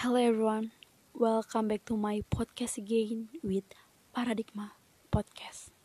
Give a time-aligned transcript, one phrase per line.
[0.00, 0.72] Hello everyone,
[1.12, 3.68] welcome back to my podcast again with
[4.16, 4.72] Paradigma
[5.12, 5.76] Podcast.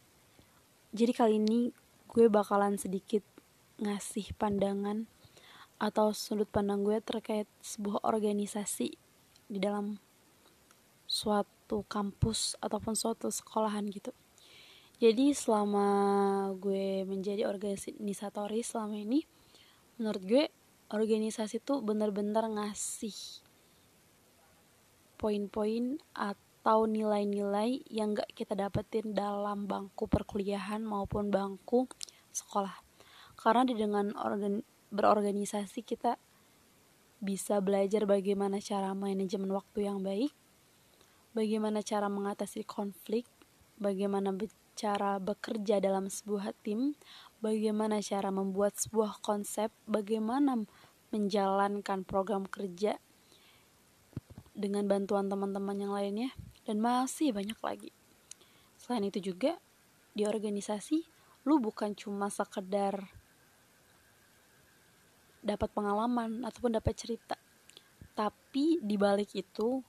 [0.96, 1.76] Jadi kali ini
[2.08, 3.28] gue bakalan sedikit
[3.76, 5.12] ngasih pandangan
[5.84, 8.96] atau sudut pandang gue terkait sebuah organisasi
[9.52, 10.00] di dalam
[11.04, 14.16] suatu kampus ataupun suatu sekolahan gitu.
[15.04, 19.28] Jadi selama gue menjadi organisatoris selama ini,
[20.00, 20.48] menurut gue
[20.88, 23.44] organisasi tuh bener-bener ngasih
[25.16, 31.88] poin-poin atau nilai-nilai yang gak kita dapetin dalam bangku perkuliahan maupun bangku
[32.36, 32.76] sekolah.
[33.40, 36.20] Karena dengan organ, berorganisasi kita
[37.24, 40.32] bisa belajar bagaimana cara manajemen waktu yang baik,
[41.34, 43.26] bagaimana cara mengatasi konflik,
[43.80, 44.36] bagaimana
[44.76, 46.96] cara bekerja dalam sebuah tim,
[47.40, 50.68] bagaimana cara membuat sebuah konsep, bagaimana
[51.16, 53.00] menjalankan program kerja
[54.56, 56.32] dengan bantuan teman-teman yang lainnya
[56.64, 57.92] dan masih banyak lagi.
[58.80, 59.60] Selain itu juga
[60.16, 61.04] di organisasi
[61.46, 63.12] lu bukan cuma sekedar
[65.46, 67.38] dapat pengalaman ataupun dapat cerita.
[68.16, 69.84] Tapi di balik itu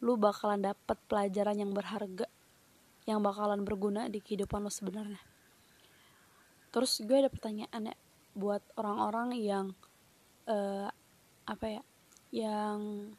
[0.00, 2.26] lu bakalan dapat pelajaran yang berharga
[3.04, 5.20] yang bakalan berguna di kehidupan lu sebenarnya.
[6.72, 7.96] Terus gue ada pertanyaan ya
[8.32, 9.66] buat orang-orang yang
[10.48, 10.88] uh,
[11.44, 11.82] apa ya
[12.32, 13.12] yang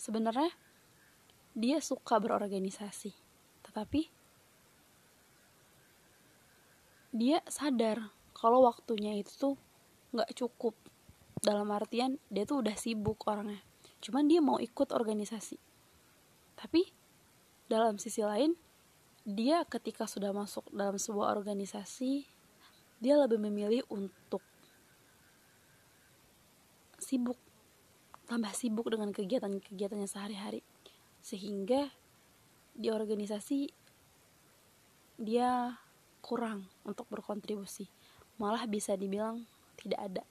[0.00, 0.48] sebenarnya
[1.52, 3.12] dia suka berorganisasi
[3.68, 4.08] tetapi
[7.12, 9.54] dia sadar kalau waktunya itu tuh
[10.14, 10.74] nggak cukup.
[11.40, 13.60] Dalam artian dia tuh udah sibuk orangnya.
[14.00, 15.56] Cuman dia mau ikut organisasi.
[16.56, 16.82] Tapi
[17.68, 18.54] dalam sisi lain
[19.24, 22.24] dia ketika sudah masuk dalam sebuah organisasi
[23.00, 24.44] dia lebih memilih untuk
[27.00, 27.36] sibuk
[28.30, 30.62] tambah sibuk dengan kegiatan-kegiatannya sehari-hari.
[31.18, 31.90] Sehingga
[32.70, 33.66] di organisasi
[35.18, 35.74] dia
[36.22, 37.90] kurang untuk berkontribusi.
[38.38, 39.42] Malah bisa dibilang
[39.74, 40.22] tidak ada.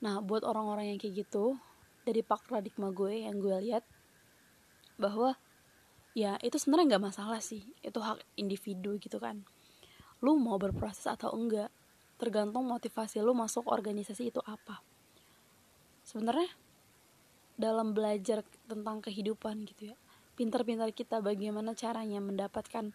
[0.00, 1.60] Nah buat orang-orang yang kayak gitu
[2.08, 3.84] dari pak paradigma gue yang gue lihat
[4.96, 5.36] bahwa
[6.16, 7.60] ya itu sebenarnya nggak masalah sih.
[7.84, 9.44] Itu hak individu gitu kan.
[10.24, 11.68] Lu mau berproses atau enggak
[12.16, 14.80] tergantung motivasi lu masuk organisasi itu apa.
[16.00, 16.48] Sebenarnya
[17.56, 19.96] dalam belajar tentang kehidupan gitu ya.
[20.36, 22.92] Pintar-pintar kita bagaimana caranya mendapatkan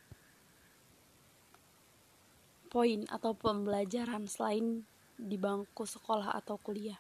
[2.72, 4.86] poin atau pembelajaran selain
[5.18, 6.98] di bangku sekolah atau kuliah.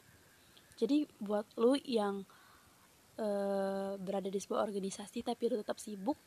[0.76, 2.26] Jadi buat lu yang
[3.22, 6.18] uh, berada di sebuah organisasi tapi lu tetap sibuk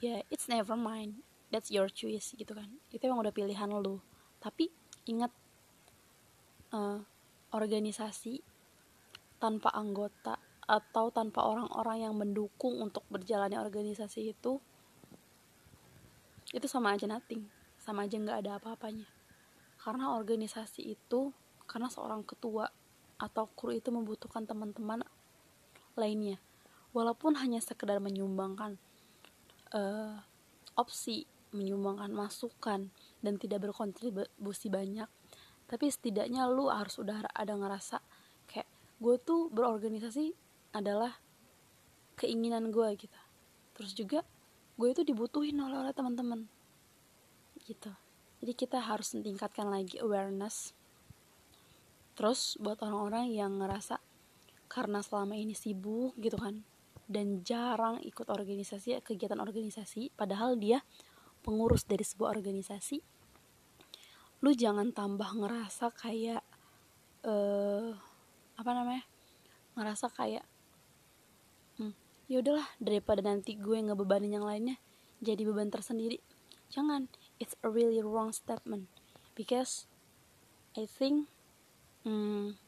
[0.00, 1.20] ya it's never mind.
[1.52, 2.66] That's your choice gitu kan.
[2.90, 4.02] Itu emang udah pilihan lu.
[4.40, 4.72] Tapi
[5.06, 5.30] ingat
[6.74, 6.98] uh,
[7.54, 8.42] organisasi
[9.38, 14.58] tanpa anggota atau tanpa orang-orang yang mendukung untuk berjalannya organisasi itu
[16.54, 17.46] itu sama aja nothing.
[17.78, 19.06] Sama aja nggak ada apa-apanya.
[19.78, 21.30] Karena organisasi itu
[21.66, 22.66] karena seorang ketua
[23.18, 25.02] atau kru itu membutuhkan teman-teman
[25.94, 26.38] lainnya.
[26.94, 28.78] Walaupun hanya sekedar menyumbangkan
[29.74, 30.18] uh,
[30.76, 32.92] opsi menyumbangkan masukan
[33.24, 35.08] dan tidak berkontribusi banyak
[35.66, 37.98] tapi setidaknya lu harus udah ada ngerasa
[38.46, 38.68] kayak
[39.02, 40.45] gue tuh berorganisasi
[40.76, 41.16] adalah
[42.20, 43.20] keinginan gue gitu.
[43.72, 44.20] Terus juga
[44.76, 46.44] gue itu dibutuhin oleh oleh teman-teman.
[47.64, 47.90] Gitu.
[48.44, 50.76] Jadi kita harus meningkatkan lagi awareness.
[52.16, 54.00] Terus buat orang-orang yang ngerasa
[54.66, 56.66] karena selama ini sibuk gitu kan
[57.06, 60.82] dan jarang ikut organisasi kegiatan organisasi padahal dia
[61.46, 62.98] pengurus dari sebuah organisasi
[64.42, 66.42] lu jangan tambah ngerasa kayak
[67.24, 67.94] uh,
[68.58, 69.06] apa namanya
[69.78, 70.42] ngerasa kayak
[72.26, 74.76] ya udahlah daripada nanti gue ngebebanin yang lainnya
[75.22, 76.20] jadi beban tersendiri.
[76.68, 77.06] Jangan
[77.38, 78.90] it's a really wrong statement.
[79.38, 79.86] Because
[80.74, 81.30] I think
[82.02, 82.58] hmm,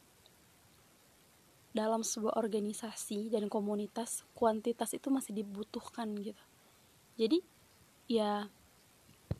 [1.74, 6.40] dalam sebuah organisasi dan komunitas kuantitas itu masih dibutuhkan gitu.
[7.18, 7.42] Jadi
[8.08, 8.46] ya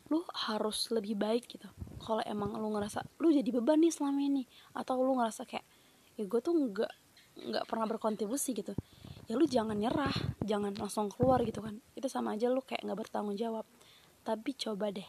[0.09, 1.69] lu harus lebih baik gitu.
[2.01, 4.43] Kalau emang lu ngerasa lu jadi beban nih selama ini
[4.75, 5.65] atau lu ngerasa kayak
[6.19, 6.91] ya gue tuh nggak
[7.39, 8.75] nggak pernah berkontribusi gitu
[9.29, 10.11] ya lu jangan nyerah
[10.41, 11.77] jangan langsung keluar gitu kan.
[11.93, 13.63] Itu sama aja lu kayak nggak bertanggung jawab.
[14.25, 15.05] Tapi coba deh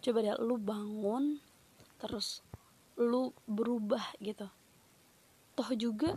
[0.00, 1.40] coba deh lu bangun
[2.00, 2.40] terus
[3.00, 4.48] lu berubah gitu.
[5.56, 6.16] Toh juga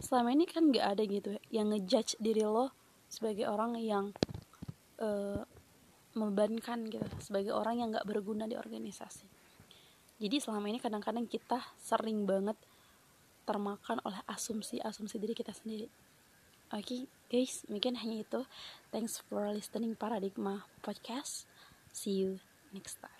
[0.00, 2.72] selama ini kan nggak ada gitu ya yang ngejudge diri lo
[3.08, 4.12] sebagai orang yang
[5.00, 5.42] uh,
[6.16, 9.28] membebankan gitu sebagai orang yang nggak berguna di organisasi.
[10.18, 12.58] Jadi selama ini kadang-kadang kita sering banget
[13.48, 15.88] termakan oleh asumsi-asumsi diri kita sendiri.
[16.68, 17.00] Oke okay,
[17.32, 18.44] guys mungkin hanya itu.
[18.92, 21.48] Thanks for listening paradigma podcast.
[21.96, 22.44] See you
[22.76, 23.17] next time